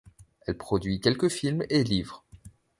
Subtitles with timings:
[0.47, 2.23] Elle produit quelques films et livres.